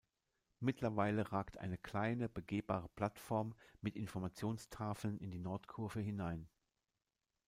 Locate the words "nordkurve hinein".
5.37-6.49